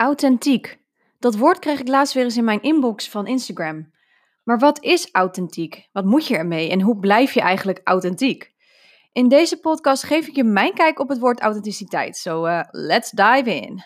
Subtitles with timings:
[0.00, 0.78] Authentiek.
[1.18, 3.92] Dat woord kreeg ik laatst weer eens in mijn inbox van Instagram.
[4.44, 5.88] Maar wat is authentiek?
[5.92, 8.52] Wat moet je ermee en hoe blijf je eigenlijk authentiek?
[9.12, 12.16] In deze podcast geef ik je mijn kijk op het woord authenticiteit.
[12.16, 13.84] So uh, let's dive in.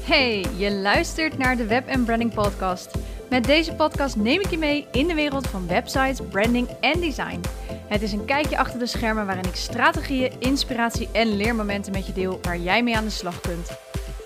[0.00, 2.94] Hey, je luistert naar de Web Branding Podcast.
[3.30, 7.40] Met deze podcast neem ik je mee in de wereld van websites, branding en design.
[7.92, 12.12] Het is een kijkje achter de schermen waarin ik strategieën, inspiratie en leermomenten met je
[12.12, 13.70] deel waar jij mee aan de slag kunt.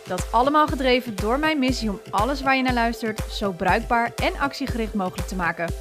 [0.06, 4.38] Dat allemaal gedreven door mijn missie om alles waar je naar luistert zo bruikbaar en
[4.38, 5.72] actiegericht mogelijk te maken.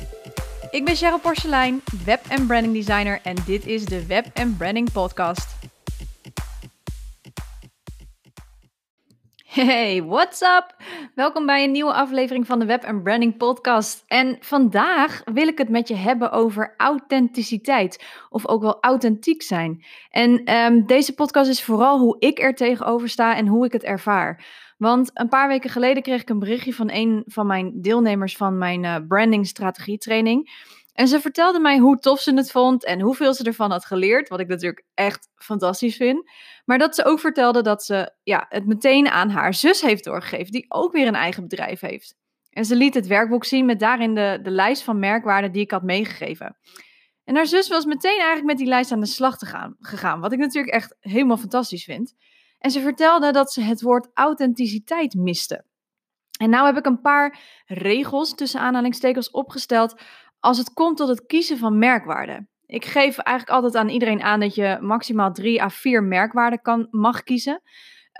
[0.72, 4.26] Ik ben Cheryl Porcelein, web- en branding designer en dit is de Web
[4.58, 5.55] Branding Podcast.
[9.56, 10.76] Hey, what's up?
[11.14, 14.04] Welkom bij een nieuwe aflevering van de Web Branding Podcast.
[14.08, 19.86] En vandaag wil ik het met je hebben over authenticiteit, of ook wel authentiek zijn.
[20.10, 23.84] En um, deze podcast is vooral hoe ik er tegenover sta en hoe ik het
[23.84, 24.46] ervaar.
[24.78, 28.58] Want een paar weken geleden kreeg ik een berichtje van een van mijn deelnemers van
[28.58, 30.50] mijn uh, branding strategie training.
[30.96, 34.30] En ze vertelde mij hoe tof ze het vond en hoeveel ze ervan had geleerd,
[34.30, 36.32] wat ik natuurlijk echt fantastisch vind.
[36.66, 40.52] Maar dat ze ook vertelde dat ze ja, het meteen aan haar zus heeft doorgegeven,
[40.52, 42.16] die ook weer een eigen bedrijf heeft.
[42.50, 45.72] En ze liet het werkboek zien met daarin de, de lijst van merkwaarden die ik
[45.72, 46.58] had meegegeven.
[47.24, 50.20] En haar zus was meteen eigenlijk met die lijst aan de slag te gaan, gegaan,
[50.20, 52.14] wat ik natuurlijk echt helemaal fantastisch vind.
[52.60, 55.66] En ze vertelde dat ze het woord authenticiteit miste.
[56.38, 60.02] En nou heb ik een paar regels tussen aanhalingstekens opgesteld
[60.46, 62.50] als het komt tot het kiezen van merkwaarden.
[62.66, 66.88] Ik geef eigenlijk altijd aan iedereen aan dat je maximaal drie à vier merkwaarden kan,
[66.92, 67.62] mag kiezen.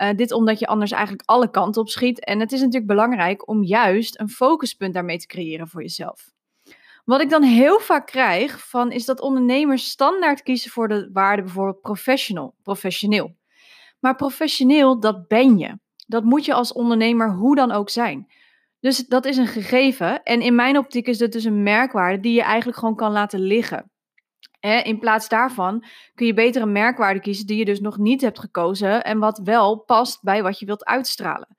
[0.02, 2.24] Uh, dit omdat je anders eigenlijk alle kanten op schiet.
[2.24, 6.30] En het is natuurlijk belangrijk om juist een focuspunt daarmee te creëren voor jezelf.
[7.04, 11.42] Wat ik dan heel vaak krijg van is dat ondernemers standaard kiezen voor de waarde
[11.42, 13.36] bijvoorbeeld professional, professioneel.
[14.00, 15.78] Maar professioneel, dat ben je.
[16.06, 18.28] Dat moet je als ondernemer hoe dan ook zijn.
[18.80, 20.22] Dus dat is een gegeven.
[20.22, 23.40] En in mijn optiek is dat dus een merkwaarde die je eigenlijk gewoon kan laten
[23.40, 23.90] liggen.
[24.82, 28.38] In plaats daarvan kun je beter een merkwaarde kiezen die je dus nog niet hebt
[28.38, 31.56] gekozen en wat wel past bij wat je wilt uitstralen.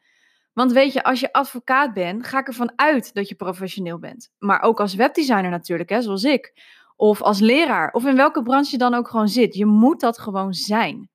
[0.53, 4.29] Want weet je, als je advocaat bent, ga ik ervan uit dat je professioneel bent.
[4.37, 6.53] Maar ook als webdesigner natuurlijk, hè, zoals ik.
[6.95, 9.55] Of als leraar, of in welke branche je dan ook gewoon zit.
[9.55, 11.09] Je moet dat gewoon zijn.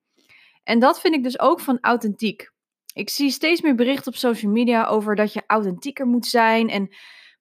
[0.63, 2.51] En dat vind ik dus ook van authentiek.
[2.93, 6.69] Ik zie steeds meer berichten op social media over dat je authentieker moet zijn.
[6.69, 6.89] En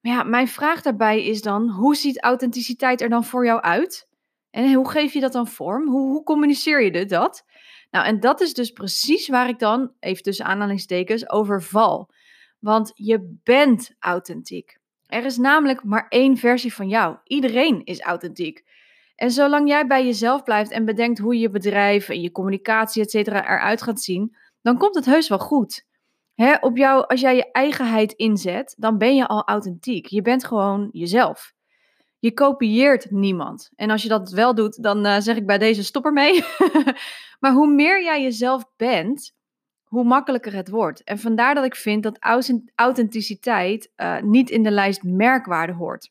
[0.00, 4.08] maar ja, mijn vraag daarbij is dan: hoe ziet authenticiteit er dan voor jou uit?
[4.50, 5.88] En hoe geef je dat dan vorm?
[5.88, 7.44] Hoe, hoe communiceer je dat?
[7.90, 12.10] Nou, en dat is dus precies waar ik dan, even tussen aanhalingstekens, over val.
[12.58, 14.78] Want je bent authentiek.
[15.06, 17.16] Er is namelijk maar één versie van jou.
[17.24, 18.64] Iedereen is authentiek.
[19.14, 23.10] En zolang jij bij jezelf blijft en bedenkt hoe je bedrijf en je communicatie, et
[23.10, 25.86] cetera, eruit gaat zien, dan komt het heus wel goed.
[26.34, 30.06] Hè, op jou, als jij je eigenheid inzet, dan ben je al authentiek.
[30.06, 31.52] Je bent gewoon jezelf.
[32.18, 33.70] Je kopieert niemand.
[33.74, 36.44] En als je dat wel doet, dan uh, zeg ik bij deze stop ermee.
[37.40, 39.32] maar hoe meer jij jezelf bent,
[39.84, 41.02] hoe makkelijker het wordt.
[41.04, 42.18] En vandaar dat ik vind dat
[42.74, 46.10] authenticiteit uh, niet in de lijst merkwaarde hoort.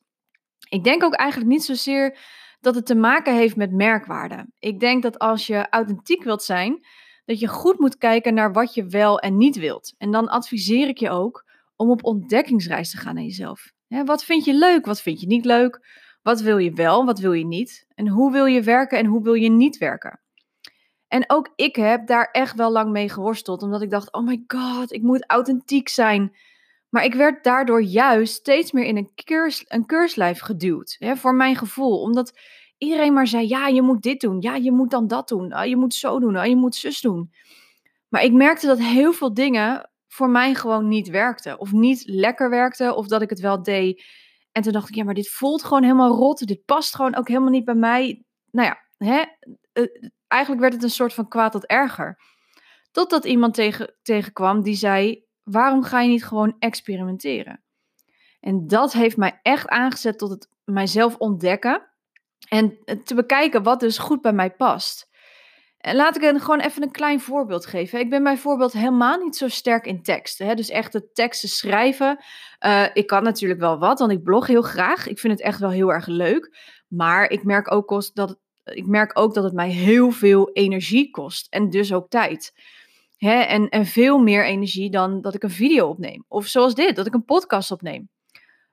[0.69, 2.17] Ik denk ook eigenlijk niet zozeer
[2.59, 4.45] dat het te maken heeft met merkwaarde.
[4.59, 6.85] Ik denk dat als je authentiek wilt zijn,
[7.25, 9.93] dat je goed moet kijken naar wat je wel en niet wilt.
[9.97, 11.45] En dan adviseer ik je ook
[11.75, 13.71] om op ontdekkingsreis te gaan naar jezelf.
[13.87, 15.79] wat vind je leuk, wat vind je niet leuk?
[16.21, 17.85] Wat wil je wel, wat wil je niet?
[17.95, 20.19] En hoe wil je werken en hoe wil je niet werken?
[21.07, 24.43] En ook ik heb daar echt wel lang mee geworsteld, omdat ik dacht: oh my
[24.47, 26.35] god, ik moet authentiek zijn.
[26.89, 29.09] Maar ik werd daardoor juist steeds meer in een,
[29.67, 32.01] een keurslijf geduwd, hè, voor mijn gevoel.
[32.01, 32.39] Omdat
[32.81, 35.65] iedereen maar zei: ja, je moet dit doen, ja, je moet dan dat doen, ah,
[35.65, 37.31] je moet zo doen, ah, je moet zus doen.
[38.07, 42.49] Maar ik merkte dat heel veel dingen voor mij gewoon niet werkten, of niet lekker
[42.49, 44.03] werkten, of dat ik het wel deed.
[44.51, 47.27] En toen dacht ik: ja, maar dit voelt gewoon helemaal rot, dit past gewoon ook
[47.27, 48.23] helemaal niet bij mij.
[48.51, 49.23] Nou ja, hè,
[49.73, 52.19] eh, eigenlijk werd het een soort van kwaad tot erger.
[52.91, 57.63] Totdat iemand tegen, tegenkwam die zei: waarom ga je niet gewoon experimenteren?
[58.39, 61.90] En dat heeft mij echt aangezet tot het mijzelf ontdekken
[62.49, 65.09] en te bekijken wat dus goed bij mij past.
[65.81, 67.99] En laat ik gewoon even een klein voorbeeld geven.
[67.99, 70.37] Ik ben bijvoorbeeld helemaal niet zo sterk in tekst.
[70.37, 70.55] Hè?
[70.55, 72.23] Dus echt de teksten schrijven.
[72.65, 75.07] Uh, ik kan natuurlijk wel wat, want ik blog heel graag.
[75.07, 76.57] Ik vind het echt wel heel erg leuk.
[76.87, 81.09] Maar ik merk ook dat het, ik merk ook dat het mij heel veel energie
[81.09, 81.47] kost.
[81.49, 82.53] En dus ook tijd.
[83.17, 83.39] Hè?
[83.41, 86.25] En, en veel meer energie dan dat ik een video opneem.
[86.27, 88.09] Of zoals dit, dat ik een podcast opneem.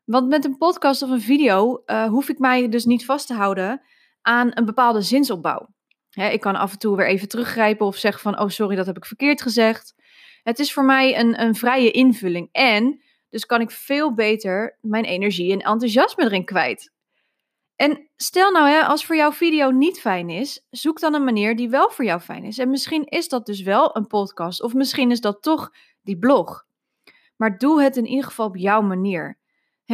[0.08, 3.34] Want met een podcast of een video uh, hoef ik mij dus niet vast te
[3.34, 3.82] houden
[4.22, 5.68] aan een bepaalde zinsopbouw.
[6.10, 8.96] ik kan af en toe weer even teruggrijpen of zeggen van, oh sorry, dat heb
[8.96, 9.94] ik verkeerd gezegd.
[10.42, 12.48] Het is voor mij een, een vrije invulling.
[12.52, 16.92] En dus kan ik veel beter mijn energie en enthousiasme erin kwijt.
[17.76, 21.56] En stel nou, hè, als voor jouw video niet fijn is, zoek dan een manier
[21.56, 22.58] die wel voor jou fijn is.
[22.58, 25.72] En misschien is dat dus wel een podcast, of misschien is dat toch
[26.02, 26.66] die blog.
[27.36, 29.38] Maar doe het in ieder geval op jouw manier.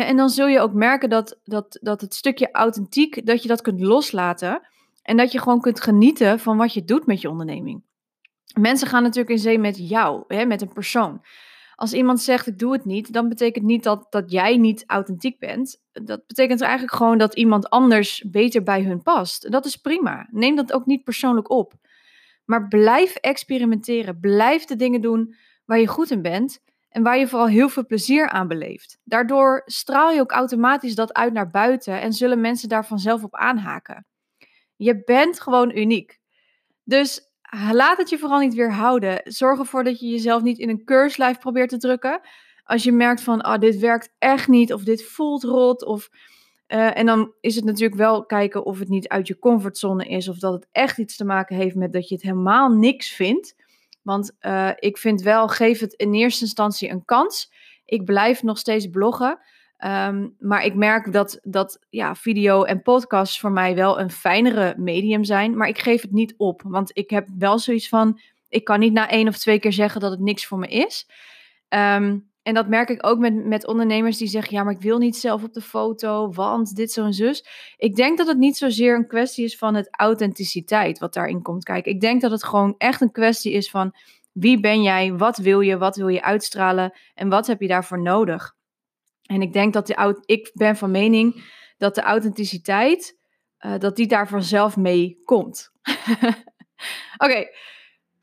[0.02, 3.62] En dan zul je ook merken dat, dat, dat het stukje authentiek, dat je dat
[3.62, 4.68] kunt loslaten.
[5.02, 7.82] En dat je gewoon kunt genieten van wat je doet met je onderneming.
[8.60, 11.24] Mensen gaan natuurlijk in zee met jou, hè, met een persoon.
[11.74, 15.38] Als iemand zegt ik doe het niet, dan betekent niet dat, dat jij niet authentiek
[15.38, 15.80] bent.
[15.92, 19.50] Dat betekent eigenlijk gewoon dat iemand anders beter bij hun past.
[19.50, 20.28] Dat is prima.
[20.30, 21.72] Neem dat ook niet persoonlijk op.
[22.44, 24.20] Maar blijf experimenteren.
[24.20, 26.62] Blijf de dingen doen waar je goed in bent
[26.94, 28.98] en waar je vooral heel veel plezier aan beleeft.
[29.04, 33.34] Daardoor straal je ook automatisch dat uit naar buiten en zullen mensen daar vanzelf op
[33.34, 34.06] aanhaken.
[34.76, 36.18] Je bent gewoon uniek.
[36.84, 37.32] Dus
[37.72, 39.20] laat het je vooral niet weerhouden.
[39.24, 42.20] Zorg ervoor dat je jezelf niet in een keurslijf probeert te drukken.
[42.64, 46.10] Als je merkt van, oh, dit werkt echt niet, of dit voelt rot, of...
[46.68, 50.28] Uh, en dan is het natuurlijk wel kijken of het niet uit je comfortzone is,
[50.28, 53.54] of dat het echt iets te maken heeft met dat je het helemaal niks vindt.
[54.04, 57.52] Want uh, ik vind wel, geef het in eerste instantie een kans.
[57.84, 59.38] Ik blijf nog steeds bloggen.
[59.76, 64.74] Ehm, maar ik merk dat, dat ja, video en podcasts voor mij wel een fijnere
[64.76, 65.56] medium zijn.
[65.56, 66.62] Maar ik geef het niet op.
[66.64, 70.00] Want ik heb wel zoiets van: ik kan niet na één of twee keer zeggen
[70.00, 71.08] dat het niks voor me is.
[71.68, 74.98] Ehm, en dat merk ik ook met, met ondernemers die zeggen: ja, maar ik wil
[74.98, 77.44] niet zelf op de foto, want dit, zo en zus.
[77.76, 81.64] Ik denk dat het niet zozeer een kwestie is van het authenticiteit wat daarin komt
[81.64, 81.92] kijken.
[81.92, 83.94] Ik denk dat het gewoon echt een kwestie is van
[84.32, 88.02] wie ben jij, wat wil je, wat wil je uitstralen en wat heb je daarvoor
[88.02, 88.54] nodig.
[89.22, 91.42] En ik denk dat de ik ben van mening
[91.76, 93.18] dat de authenticiteit,
[93.58, 95.70] uh, dat die daar vanzelf mee komt.
[97.24, 97.46] Oké,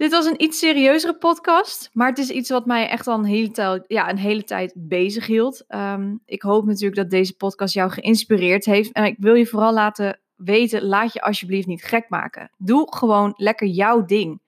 [0.01, 3.25] dit was een iets serieuzere podcast, maar het is iets wat mij echt al een
[3.25, 5.65] hele tijd, ja, een hele tijd bezig hield.
[5.67, 8.91] Um, ik hoop natuurlijk dat deze podcast jou geïnspireerd heeft.
[8.91, 12.51] En ik wil je vooral laten weten, laat je alsjeblieft niet gek maken.
[12.57, 14.41] Doe gewoon lekker jouw ding.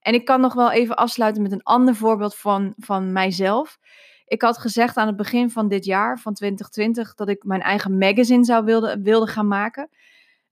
[0.00, 3.78] En ik kan nog wel even afsluiten met een ander voorbeeld van, van mijzelf.
[4.24, 7.98] Ik had gezegd aan het begin van dit jaar, van 2020, dat ik mijn eigen
[7.98, 9.88] magazine zou wilde, wilde gaan maken.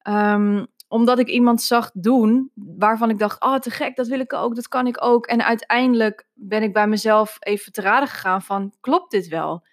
[0.09, 4.33] Um, omdat ik iemand zag doen waarvan ik dacht, oh te gek, dat wil ik
[4.33, 5.27] ook, dat kan ik ook.
[5.27, 9.67] En uiteindelijk ben ik bij mezelf even te raden gegaan van, klopt dit wel?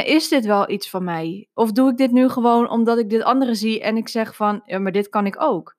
[0.00, 1.48] is dit wel iets van mij?
[1.54, 4.62] Of doe ik dit nu gewoon omdat ik dit andere zie en ik zeg van,
[4.64, 5.76] ja, maar dit kan ik ook.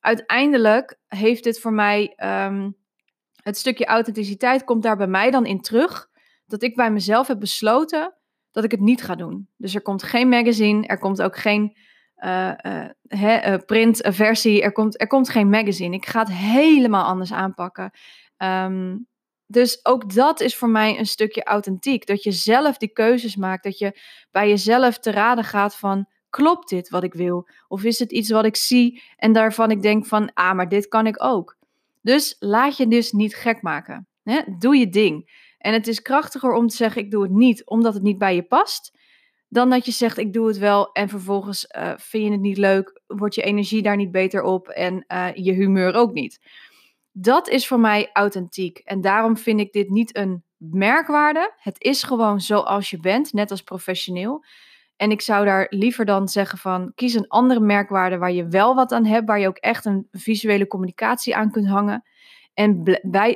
[0.00, 2.76] Uiteindelijk heeft dit voor mij, um,
[3.42, 6.08] het stukje authenticiteit komt daar bij mij dan in terug
[6.46, 8.14] dat ik bij mezelf heb besloten
[8.50, 9.48] dat ik het niet ga doen.
[9.56, 11.76] Dus er komt geen magazine, er komt ook geen
[12.24, 15.96] uh, printversie, er komt, er komt geen magazine.
[15.96, 17.90] Ik ga het helemaal anders aanpakken.
[18.38, 19.06] Um,
[19.46, 22.06] dus ook dat is voor mij een stukje authentiek.
[22.06, 23.64] Dat je zelf die keuzes maakt.
[23.64, 27.48] Dat je bij jezelf te raden gaat van, klopt dit wat ik wil?
[27.68, 30.88] Of is het iets wat ik zie en daarvan ik denk van, ah, maar dit
[30.88, 31.56] kan ik ook.
[32.02, 34.06] Dus laat je dus niet gek maken.
[34.22, 34.40] Hè?
[34.58, 35.44] Doe je ding.
[35.58, 38.34] En het is krachtiger om te zeggen: ik doe het niet omdat het niet bij
[38.34, 38.95] je past.
[39.48, 42.56] Dan dat je zegt: ik doe het wel en vervolgens uh, vind je het niet
[42.56, 46.40] leuk, wordt je energie daar niet beter op en uh, je humeur ook niet.
[47.12, 48.78] Dat is voor mij authentiek.
[48.78, 51.52] En daarom vind ik dit niet een merkwaarde.
[51.56, 54.44] Het is gewoon zoals je bent, net als professioneel.
[54.96, 58.74] En ik zou daar liever dan zeggen van kies een andere merkwaarde waar je wel
[58.74, 62.04] wat aan hebt, waar je ook echt een visuele communicatie aan kunt hangen.
[62.54, 62.82] En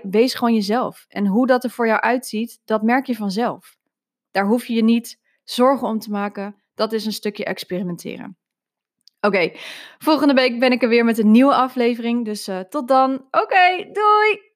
[0.03, 1.05] wees gewoon jezelf.
[1.09, 3.77] En hoe dat er voor jou uitziet, dat merk je vanzelf.
[4.31, 6.63] Daar hoef je je niet zorgen om te maken.
[6.75, 8.39] Dat is een stukje experimenteren.
[9.21, 9.53] Oké,
[9.99, 12.25] volgende week ben ik er weer met een nieuwe aflevering.
[12.25, 13.27] Dus uh, tot dan.
[13.31, 14.50] Oké, doei!